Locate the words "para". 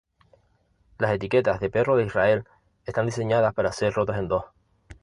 3.53-3.71